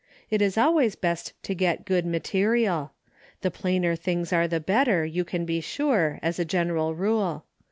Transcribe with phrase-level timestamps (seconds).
[0.31, 2.93] It is always best to get good material.
[3.41, 7.45] The plainer things are the better, you can be sure, as a general rule.